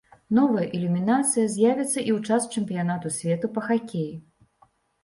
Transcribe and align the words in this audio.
Новая 0.37 0.63
ілюмінацыя 0.77 1.51
з'явіцца 1.57 1.93
і 2.09 2.11
ў 2.17 2.25
час 2.27 2.49
чэмпіянату 2.57 3.07
свету 3.21 3.55
па 3.59 3.69
хакеі. 3.71 4.13